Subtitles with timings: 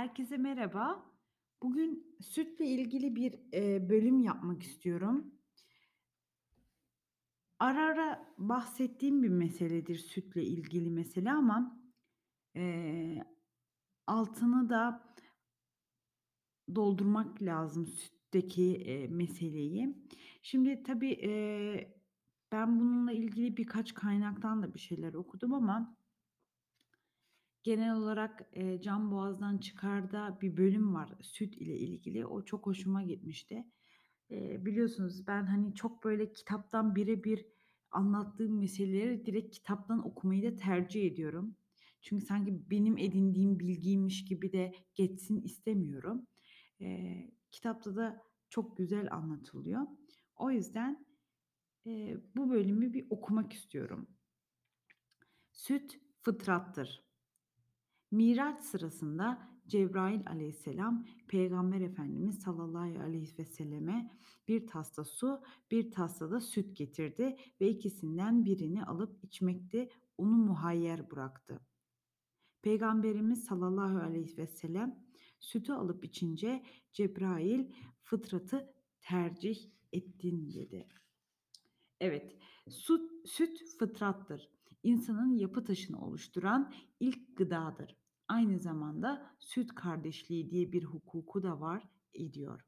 [0.00, 1.06] Herkese merhaba.
[1.62, 5.34] Bugün sütle ilgili bir, eee, bölüm yapmak istiyorum.
[7.58, 11.80] Ara ara bahsettiğim bir meseledir sütle ilgili mesele ama,
[12.54, 13.24] eee,
[14.06, 15.14] altını da
[16.74, 19.96] doldurmak lazım sütteki, eee, meseleyi.
[20.42, 22.00] Şimdi tabii, eee,
[22.52, 25.99] ben bununla ilgili birkaç kaynaktan da bir şeyler okudum ama
[27.62, 32.26] genel olarak, eee, Can Boğaz'dan Çıkar'da bir bölüm var süt ile ilgili.
[32.26, 33.64] O çok hoşuma gitmişti.
[34.30, 37.46] Eee, biliyorsunuz ben, hani, çok böyle kitaptan bire bir
[37.90, 41.56] anlattığım meseleleri direkt kitaptan okumayı da tercih ediyorum.
[42.02, 46.26] Çünkü sanki benim edindiğim bilgiymiş gibi de geçsin istemiyorum.
[46.80, 49.82] Eee, kitapta da çok güzel anlatılıyor.
[50.36, 51.06] O yüzden,
[51.84, 54.08] eee, bu bölümü bir okumak istiyorum.
[55.52, 57.04] Süt fıtrattır.
[58.10, 64.10] Miraç sırasında Cebrail aleyhisselam Peygamber Efendimiz sallallahu aleyhi ve selleme
[64.48, 71.10] bir tasla su, bir tasla da süt getirdi ve ikisinden birini alıp içmekte onu muhayyer
[71.10, 71.60] bıraktı.
[72.62, 75.04] Peygamberimiz sallallahu aleyhi ve sellem
[75.40, 77.72] sütü alıp içince Cebrail
[78.02, 80.88] fıtratı tercih ettin dedi.
[82.00, 82.36] Evet,
[82.68, 84.48] süt, süt fıtrattır.
[84.82, 87.99] İnsanın yapı taşını oluşturan ilk gıdadır.
[88.30, 92.64] Aynı zamanda süt kardeşliği diye bir hukuku da var ediyor.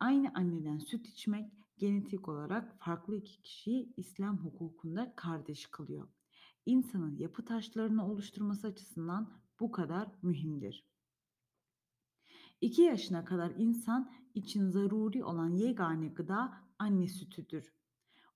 [0.00, 6.08] Aynı anneden süt içmek genetik olarak farklı iki kişiyi İslam hukukunda kardeş kılıyor.
[6.66, 10.86] İnsanın yapı taşlarını oluşturması açısından bu kadar mühimdir.
[12.60, 17.72] 2 yaşına kadar insan için zaruri olan yegane gıda anne sütüdür.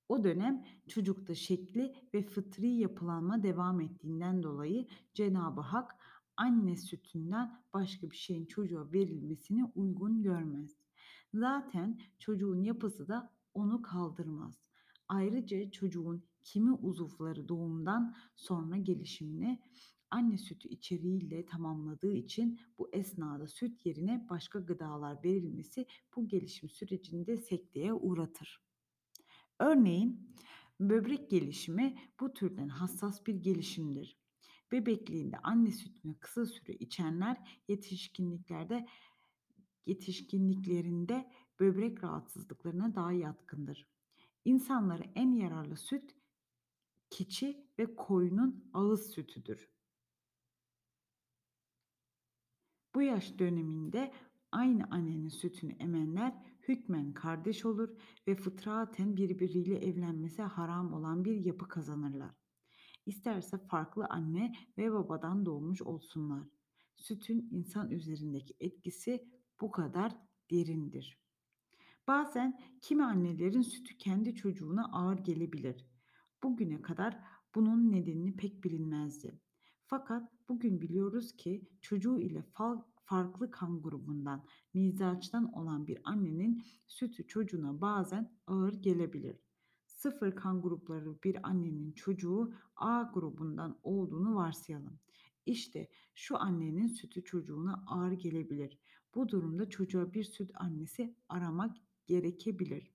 [0.08, 6.03] O dönem çocukta şekli ve fıtri yapılanma devam ettiğinden dolayı Cenab-ı Hak
[6.36, 10.76] anne sütünden başka bir şeyin çocuğa verilmesini uygun görmez.
[11.34, 14.64] Zaten çocuğun yapısı da onu kaldırmaz.
[15.08, 19.62] Ayrıca çocuğun kimi uzuvları doğumdan sonra gelişimini
[20.10, 27.36] anne sütü içeriğiyle tamamladığı için bu esnada süt yerine başka gıdalar verilmesi bu gelişim sürecinde
[27.36, 28.64] sekteye uğratır.
[29.58, 30.34] Örneğin
[30.80, 34.23] böbrek gelişimi bu türden hassas bir gelişimdir.
[34.74, 38.86] Bebekliğinde anne sütünü kısa süre içenler yetişkinliklerde
[39.86, 41.30] yetişkinliklerinde
[41.60, 43.88] böbrek rahatsızlıklarına daha yatkındır.
[44.44, 46.14] İnsanlara en yararlı süt
[47.10, 49.70] keçi ve koyunun ağız sütüdür.
[52.94, 54.12] Bu yaş döneminde
[54.52, 56.32] aynı annenin sütünü emenler
[56.68, 57.88] hükmen kardeş olur
[58.28, 62.43] ve fıtraten birbiriyle evlenmesi haram olan bir yapı kazanırlar.
[63.06, 66.48] İsterse farklı anne ve babadan doğmuş olsunlar.
[66.96, 69.28] Sütün insan üzerindeki etkisi
[69.60, 70.16] bu kadar
[70.50, 71.18] derindir.
[72.06, 75.86] Bazen kimi annelerin sütü kendi çocuğuna ağır gelebilir.
[76.42, 77.20] Bugüne kadar
[77.54, 79.40] bunun nedenini pek bilinmezdi.
[79.86, 82.44] Fakat bugün biliyoruz ki çocuğu ile
[83.04, 84.44] farklı kan grubundan,
[84.74, 89.40] mizaçtan olan bir annenin sütü çocuğuna bazen ağır gelebilir.
[90.04, 94.98] Sıfır kan grupları bir annenin çocuğu A grubundan olduğunu varsayalım.
[95.46, 98.78] İşte şu annenin sütü çocuğuna ağır gelebilir.
[99.14, 101.76] Bu durumda çocuğa bir süt annesi aramak
[102.06, 102.90] gerekebilir.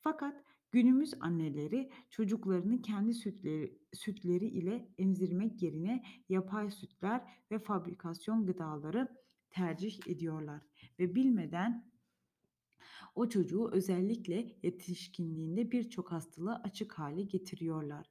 [0.00, 9.08] Fakat Günümüz anneleri çocuklarını kendi sütleri, sütleri ile emzirmek yerine yapay sütler ve fabrikasyon gıdaları
[9.50, 10.62] tercih ediyorlar
[10.98, 11.90] ve bilmeden
[13.14, 18.10] o çocuğu özellikle yetişkinliğinde birçok hastalığa açık hale getiriyorlar.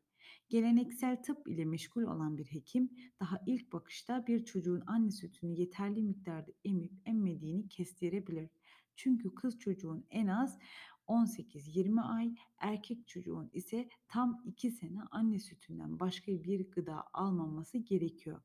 [0.50, 2.90] Geleneksel tıp ile meşgul olan bir hekim
[3.20, 8.50] daha ilk bakışta bir çocuğun anne sütünü yeterli miktarda emip emmediğini kestirebilir.
[8.96, 10.60] Çünkü kız çocuğun en az
[11.08, 18.42] 18-20 ay, erkek çocuğun ise tam 2 sene anne sütünden başka bir gıda almaması gerekiyor.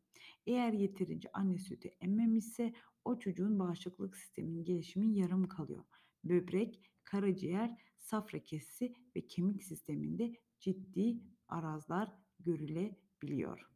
[0.47, 2.73] Eğer yeterince anne sütü emmemişse
[3.05, 5.85] o çocuğun bağışıklık sisteminin gelişimi yarım kalıyor.
[6.25, 13.69] Böbrek, karaciğer, safra kesisi ve kemik sisteminde ciddi arazlar görülebiliyor.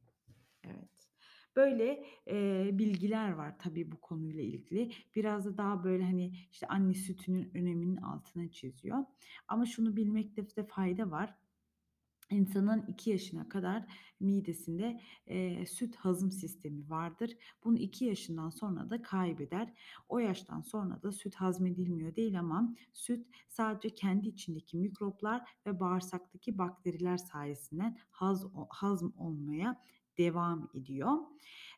[0.65, 1.09] Evet.
[1.57, 4.91] Böyle, eee, bilgiler var tabii bu konuyla ilgili.
[5.15, 8.99] Biraz da daha böyle, hani, işte, anne sütünün öneminin altına çiziyor.
[9.49, 11.35] Ama şunu bilmekte de fayda var.
[12.31, 13.85] İnsanın 2 yaşına kadar
[14.21, 17.31] midesinde, eee, süt hazım sistemi vardır.
[17.65, 19.73] Bunu 2 yaşından sonra da kaybeder.
[20.09, 26.59] O yaştan sonra da süt hazmedilmiyor değil ama süt sadece kendi içindeki mikroplar ve bağırsaktaki
[26.59, 29.83] bakteriler sayesinden haz hazm olmaya
[30.19, 31.13] devam ediyor.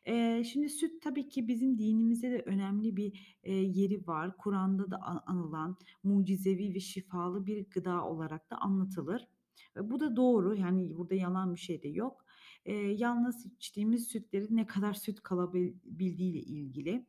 [0.07, 4.37] Eee, şimdi süt tabii ki bizim dinimizde de önemli bir, eee, yeri var.
[4.37, 4.97] Kur'an'da da
[5.27, 9.27] anılan mucizevi ve şifalı bir gıda olarak da anlatılır.
[9.81, 12.25] Bu da doğru, yani burada yalan bir şey de yok.
[12.65, 17.05] Eee, yalnız içtiğimiz sütlerin ne kadar süt kalabil bildiğiyle ilgili,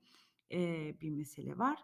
[0.50, 1.78] eee, bir mesele var.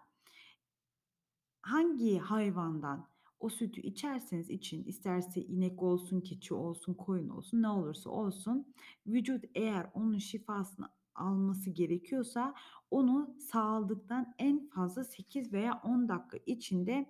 [1.63, 3.09] Hangi hayvandan
[3.41, 8.75] o sütü içerseniz için, isterse inek olsun, keçi olsun, koyun olsun, ne olursa olsun,
[9.07, 12.55] vücut eğer onun şifasını alması gerekiyorsa
[12.91, 17.07] onu sağladıktan en fazla 8 veya 10 dakika içinde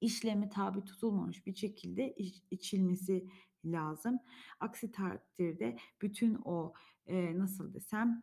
[0.00, 3.28] işleme tabi tutulmamış bir şekilde iç içilmesi
[3.64, 4.18] lazım.
[4.60, 6.72] Aksi takdirde bütün o,
[7.08, 8.22] eee, nasıl desem,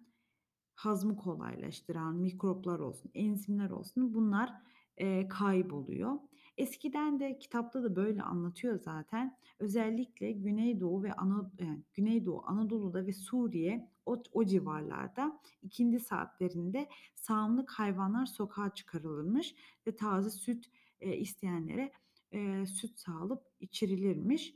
[0.75, 4.53] hazmı kolaylaştıran mikroplar olsun, enzimler olsun bunlar,
[4.99, 6.19] eee, kayboluyor.
[6.57, 9.37] Eskiden de kitapta da böyle anlatıyor zaten.
[9.59, 17.71] Özellikle Güneydoğu ve Ana eee, Güneydoğu Anadolu'da ve Suriye ot o civarlarda ikindi saatlerinde sağımlık
[17.71, 19.55] hayvanlar sokağa çıkarılırmış
[19.87, 20.65] ve taze süt,
[21.03, 21.91] eee, isteyenlere,
[22.31, 24.55] eee, süt sağılıp içirilirmiş.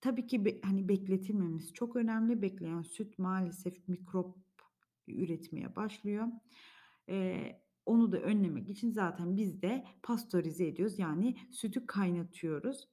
[0.00, 2.42] Tabii ki be hani, bekletilmemesi çok önemli.
[2.42, 4.36] Bekleyen süt maalesef mikrop
[5.08, 6.26] üretmeye başlıyor.
[7.08, 12.88] Eee, onu da önlemek için zaten biz de pastörize ediyoruz, yani sütü kaynatıyoruz.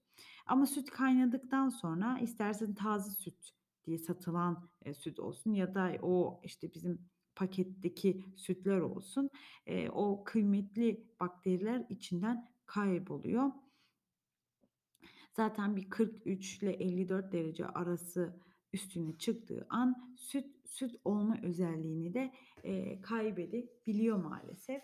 [0.48, 3.50] Ama süt kaynadıktan sonra istersen taze süt
[3.86, 9.30] diye satılan, eee, süt olsun ya da o, işte, bizim paketteki sütler olsun,
[9.68, 13.52] eee, o kıymetli bakteriler içinden kayboluyor.
[15.34, 18.40] Zaten bir 43 ile 54 derece arası
[18.74, 22.32] üstüne çıktığı an süt, süt olma özelliğini de,
[22.64, 24.82] eee, kaybedebiliyor maalesef.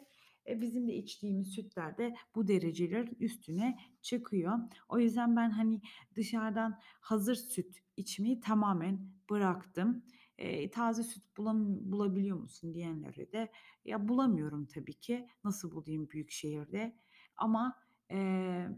[0.48, 4.60] E, bizim de içtiğimiz sütler de bu derecelerin üstüne çıkıyor.
[4.90, 5.82] O yüzden ben, hani,
[6.16, 10.04] dışarıdan hazır süt içmeyi tamamen bıraktım.
[10.38, 13.52] Eee, taze süt bulam bulabiliyor musun diyenlere de,
[13.86, 15.28] ya bulamıyorum tabii ki.
[15.44, 17.00] Nasıl bulayım büyük şehirde?
[17.38, 17.80] Ama,
[18.12, 18.70] eee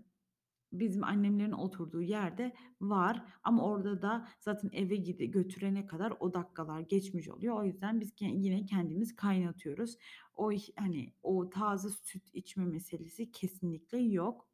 [0.71, 6.79] Bizim annemlerin oturduğu yerde var ama orada da zaten eve gide götürene kadar o dakikalar
[6.79, 7.55] geçmiş oluyor.
[7.59, 9.97] O yüzden biz yine kendimiz kaynatıyoruz.
[10.35, 14.49] O hani, o taze süt içme meselesi kesinlikle yok.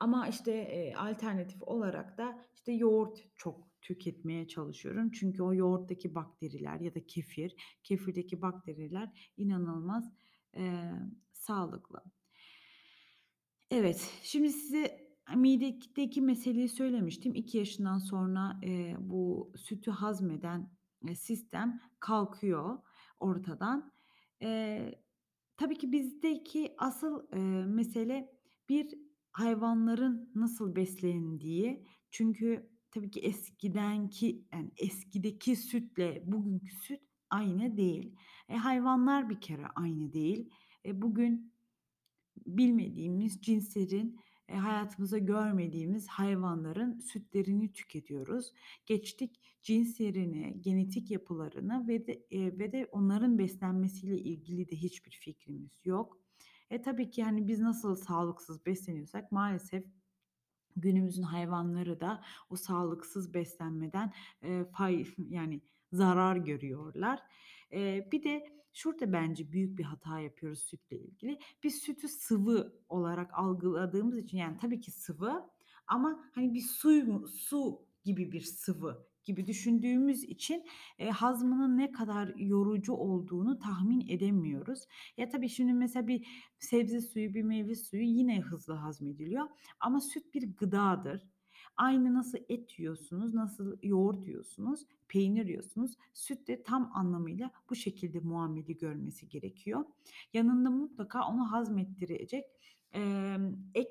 [0.00, 5.10] Ama, işte, eee, alternatif olarak da, işte, yoğurt çok tüketmeye çalışıyorum.
[5.10, 10.12] Çünkü o yoğurttaki bakteriler ya da kefir, kefirdeki bakteriler inanılmaz,
[10.56, 10.92] eee,
[11.32, 12.02] sağlıklı.
[13.70, 17.34] Evet, şimdi size midedeki meseleyi söylemiştim.
[17.34, 20.70] 2 yaşından sonra, eee, bu sütü hazmeden,
[21.14, 22.78] sistem kalkıyor
[23.20, 23.92] ortadan.
[24.40, 25.02] Eee,
[25.56, 28.30] tabii ki bizdeki asıl, eee, mesele
[28.68, 28.94] bir
[29.32, 31.86] hayvanların nasıl beslendiği.
[32.10, 37.00] Çünkü tabii ki eskidenki, yani eskideki sütle bugünkü süt
[37.30, 38.16] aynı değil.
[38.48, 40.50] E, hayvanlar bir kere aynı değil.
[40.86, 41.52] E, bugün
[42.46, 48.52] bilmediğimiz cinslerin, eee, hayatımızda görmediğimiz hayvanların sütlerini tüketiyoruz.
[48.86, 55.86] Geçtik cinslerini, genetik yapılarını ve de, eee, ve de onların beslenmesiyle ilgili de hiçbir fikrimiz
[55.86, 56.18] yok.
[56.70, 59.84] E, tabii ki, hani, biz nasıl sağlıksız besleniyorsak maalesef
[60.76, 64.12] Günümüzün hayvanları da o sağlıksız beslenmeden,
[64.42, 65.60] eee, fay yani
[65.92, 67.20] zarar görüyorlar.
[67.72, 71.38] Eee, bir de şurada bence büyük bir hata yapıyoruz sütle ilgili.
[71.62, 75.50] Biz sütü sıvı olarak algıladığımız için, yani tabii ki sıvı
[75.86, 80.64] ama hani bir suy mu su gibi bir sıvı gibi düşündüğümüz için,
[80.98, 84.84] eee, hazmının ne kadar yorucu olduğunu tahmin edemiyoruz.
[85.16, 86.26] Ya, tabii şimdi mesela bir
[86.58, 89.46] sebze suyu, bir meyve suyu yine hızlı hazmediliyor
[89.80, 91.22] ama süt bir gıdadır.
[91.76, 98.20] Aynı nasıl et yiyorsunuz, nasıl yoğurt yiyorsunuz, peynir yiyorsunuz, süt de tam anlamıyla bu şekilde
[98.20, 99.84] muamele görmesi gerekiyor.
[100.32, 102.44] Yanında mutlaka onu hazmettirecek,
[102.92, 103.90] emm, ek,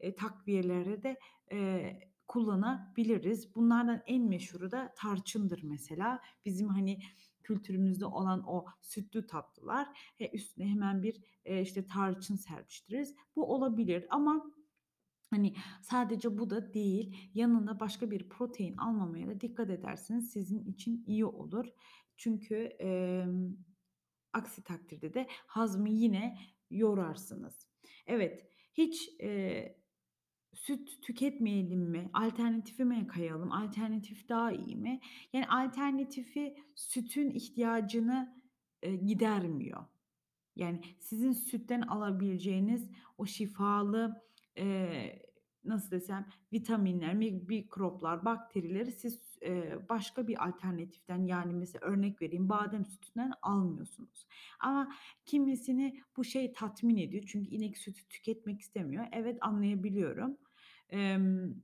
[0.00, 1.18] eee, takviyeleri de,
[1.52, 3.54] eee, kullanabiliriz.
[3.54, 6.20] Bunlardan en meşhuru da tarçındır mesela.
[6.44, 6.98] Bizim, hani,
[7.42, 9.88] kültürümüzde olan o sütlü tatlılar,
[10.20, 13.14] e, üstüne hemen bir, eee, işte, tarçın serpiştiririz.
[13.36, 14.52] Bu olabilir ama
[15.30, 21.04] Hani, sadece bu da değil, yanında başka bir protein almamaya da dikkat ederseniz sizin için
[21.06, 21.66] iyi olur.
[22.16, 23.56] Çünkü, emm,
[24.32, 26.38] aksi takdirde de hazmı yine
[26.70, 27.68] yorarsınız.
[28.06, 29.77] Evet, hiç, eee,
[30.66, 35.00] süt tüketmeyelim mi, alternatife mi kayalım, alternatif daha iyi mi?
[35.32, 38.42] Yani alternatifi sütün ihtiyacını,
[38.82, 39.84] eee, gidermiyor.
[40.56, 44.22] Yani, sizin sütten alabileceğiniz o şifalı,
[44.56, 45.22] eee,
[45.64, 52.48] nasıl desem, vitaminler, mi mikroplar, bakterileri siz, eee, başka bir alternatiften, yani, mesela örnek vereyim,
[52.48, 54.26] badem sütünden almıyorsunuz.
[54.60, 54.92] Ama
[55.26, 59.06] kimisini bu şey tatmin ediyor çünkü inek sütü tüketmek istemiyor.
[59.12, 60.38] Evet, anlayabiliyorum.
[60.90, 61.62] Emm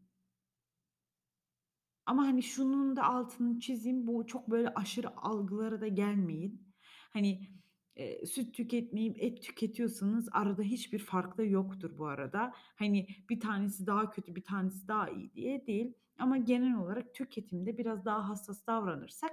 [2.07, 6.75] ama, hani, şunun da altını çizeyim, bu çok böyle aşırı algılara da gelmeyin.
[7.13, 7.49] Hani,
[7.97, 12.53] eee, süt tüketmeyip et tüketiyorsanız arada hiçbir fark da yoktur bu arada.
[12.77, 17.79] Hani, bir tanesi daha kötü, bir tanesi daha iyi diye değil ama genel olarak tüketimde
[17.79, 19.33] biraz daha hassas davranırsak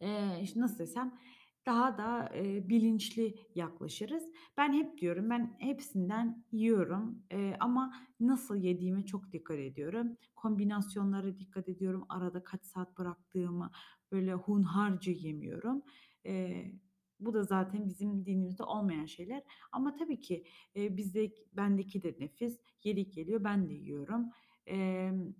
[0.00, 1.18] Eee, nasıl desem,
[1.66, 4.24] daha da, eee, bilinçli yaklaşırız.
[4.56, 10.16] Ben hep diyorum, ben hepsinden yiyorum, eee, ama nasıl yediğime çok dikkat ediyorum.
[10.36, 12.04] Kombinasyonlara dikkat ediyorum.
[12.08, 13.70] Arada kaç saat bıraktığımı
[14.12, 15.82] böyle hunharca yemiyorum.
[16.24, 16.72] Eee,
[17.20, 19.42] bu da zaten bizim dinimizde olmayan şeyler
[19.72, 20.44] ama tabii ki,
[20.74, 24.30] eee, bizde bendeki de nefis, yeri geliyor ben de yiyorum.
[24.66, 25.34] Emm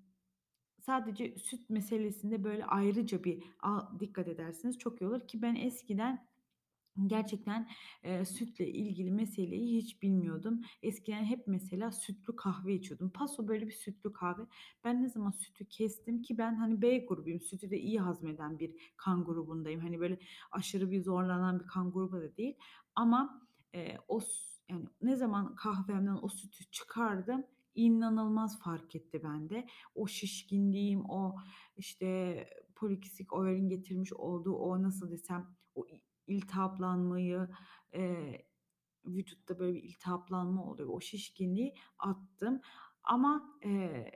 [0.87, 3.43] Sadece süt meselesinde böyle ayrıca bir
[4.00, 6.26] dikkat ederseniz çok iyi olur ki ben eskiden
[7.07, 7.69] Gerçekten,
[8.05, 10.61] eee, sütle ilgili meseleyi hiç bilmiyordum.
[10.83, 13.11] Eskiden hep mesela sütlü kahve içiyordum.
[13.11, 14.43] Paso böyle bir sütlü kahve.
[14.85, 18.95] Ben ne zaman sütü kestim ki ben, hani, B grubuyum, sütü de iyi hazmeden bir
[18.97, 19.81] kan grubundayım.
[19.81, 20.19] Hani, böyle
[20.52, 22.57] aşırı bir zorlanan bir kan grubu da değil
[22.95, 24.21] ama, eee, o
[24.69, 29.66] yani, ne zaman kahvemden o sütü çıkardım, inanılmaz fark etti bende.
[29.95, 31.37] O şişkinliğim, o,
[31.76, 32.37] işte,
[32.75, 35.87] polikistik overin getirmiş olduğu o, nasıl desem, o
[36.26, 37.49] İltihaplanmayı,
[37.95, 38.47] eee,
[39.06, 40.88] vücutta böyle bir iltihaplanma oluyor.
[40.88, 42.61] O şişkinliği attım
[43.04, 44.11] ama, eee,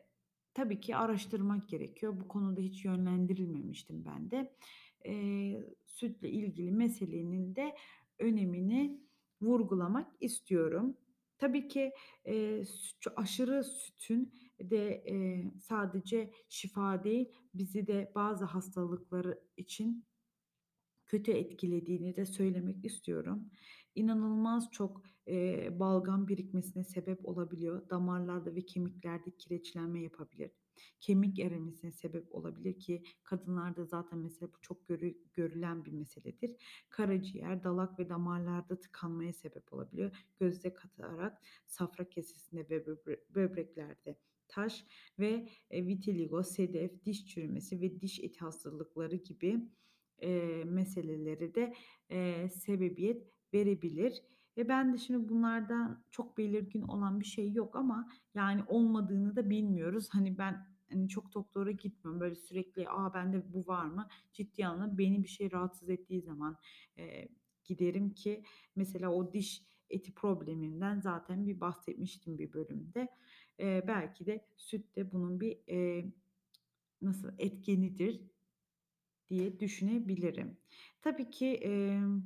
[0.54, 2.20] tabii ki araştırmak gerekiyor.
[2.20, 4.56] Bu konuda hiç yönlendirilmemiştim ben de.
[5.04, 7.76] Eee, sütle ilgili meselenin de
[8.18, 9.00] önemini
[9.42, 10.96] vurgulamak istiyorum.
[11.40, 11.92] Tabii ki,
[12.26, 20.04] eee, süt aşırı sütün de, eee, sadece şifa değil, bizi de bazı hastalıkları için
[21.06, 23.50] kötü etkilediğini de söylemek istiyorum.
[23.94, 27.90] İnanılmaz çok, eee, balgam birikmesine sebep olabiliyor.
[27.90, 30.59] Damarlarda ve kemiklerde kireçlenme yapabilir.
[31.00, 36.56] Kemik erimesine sebep olabilir ki kadınlarda zaten mesela bu çok görü görülen bir meseledir.
[36.88, 40.16] Karaciğer, dalak ve damarlarda tıkanmaya sebep olabiliyor.
[40.40, 44.84] Gözde katarak, safra kesesinde ve böbre böbreklerde taş
[45.18, 49.68] ve, eee, vitiligo, sedef, diş çürümesi ve diş eti hastalıkları gibi
[50.22, 51.74] eee, meseleleri de,
[52.10, 54.22] eee, sebebiyet verebilir.
[54.56, 59.50] Ve ben de şimdi bunlardan çok belirgin olan bir şey yok ama yani olmadığını da
[59.50, 60.08] bilmiyoruz.
[60.14, 62.20] Hani ben, hani, çok doktora gitmiyorum.
[62.20, 64.98] Böyle sürekli, "A, bende bu var mı?" Ciddiye almıyorum.
[64.98, 66.58] Beni bir şey rahatsız ettiği zaman,
[66.98, 67.28] eee,
[67.64, 68.42] giderim ki
[68.76, 73.08] mesela o diş eti problemimden zaten bir bahsetmiştim bir bölümde.
[73.58, 76.12] Eee, belki de süt de bunun bir, eee,
[77.02, 78.22] nasıl etkenidir
[79.28, 80.56] diye düşünebilirim.
[81.02, 82.22] Tabii ki, emm,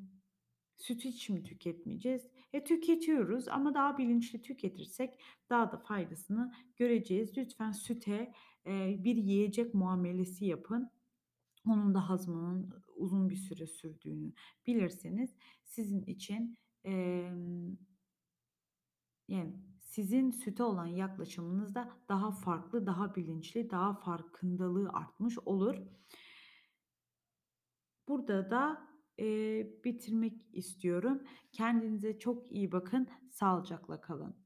[0.78, 2.22] süt hiç mi tüketmeyeceğiz?
[2.52, 7.38] E, tüketiyoruz ama daha bilinçli tüketirsek daha da faydasını göreceğiz.
[7.38, 8.32] Lütfen süte,
[8.66, 10.90] eee, bir yiyecek muamelesi yapın.
[11.66, 14.32] Onun da hazmının uzun bir süre sürdüğünü
[14.66, 17.76] bilirseniz sizin için, emm,
[19.28, 25.76] yani, sizin süte olan yaklaşımınız da daha farklı, daha bilinçli, daha farkındalığı artmış olur.
[28.08, 31.22] Burada da, eee, bitirmek istiyorum.
[31.52, 34.43] Kendinize çok iyi bakın, sağlıcakla kalın.